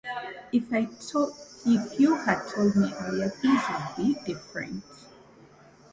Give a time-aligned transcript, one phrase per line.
[0.51, 0.71] If
[1.99, 4.83] you had told me earlier, things would be different.